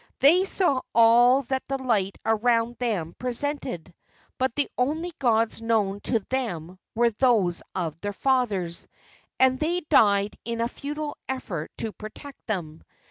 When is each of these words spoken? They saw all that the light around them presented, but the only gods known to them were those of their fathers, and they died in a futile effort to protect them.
They 0.17 0.45
saw 0.45 0.81
all 0.95 1.43
that 1.43 1.67
the 1.67 1.77
light 1.77 2.17
around 2.25 2.77
them 2.77 3.13
presented, 3.19 3.93
but 4.39 4.55
the 4.55 4.67
only 4.75 5.13
gods 5.19 5.61
known 5.61 5.99
to 5.99 6.21
them 6.31 6.79
were 6.95 7.11
those 7.11 7.61
of 7.75 8.01
their 8.01 8.11
fathers, 8.13 8.87
and 9.39 9.59
they 9.59 9.81
died 9.91 10.39
in 10.43 10.59
a 10.59 10.67
futile 10.67 11.15
effort 11.29 11.71
to 11.77 11.91
protect 11.91 12.47
them. 12.47 12.83